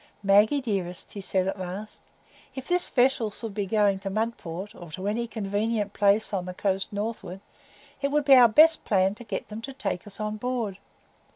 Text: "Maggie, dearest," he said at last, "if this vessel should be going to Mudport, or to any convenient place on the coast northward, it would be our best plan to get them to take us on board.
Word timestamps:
"Maggie, 0.23 0.61
dearest," 0.61 1.11
he 1.11 1.21
said 1.21 1.47
at 1.47 1.59
last, 1.59 2.01
"if 2.55 2.67
this 2.67 2.89
vessel 2.89 3.29
should 3.29 3.53
be 3.53 3.67
going 3.67 3.99
to 3.99 4.09
Mudport, 4.09 4.73
or 4.73 4.89
to 4.89 5.07
any 5.07 5.27
convenient 5.27 5.93
place 5.93 6.33
on 6.33 6.45
the 6.45 6.55
coast 6.55 6.91
northward, 6.91 7.39
it 8.01 8.09
would 8.09 8.25
be 8.25 8.33
our 8.33 8.49
best 8.49 8.83
plan 8.83 9.13
to 9.13 9.23
get 9.23 9.49
them 9.49 9.61
to 9.61 9.73
take 9.73 10.07
us 10.07 10.19
on 10.19 10.37
board. 10.37 10.79